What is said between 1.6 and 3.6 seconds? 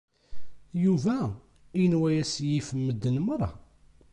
yenwa-yas yif medden meṛṛa.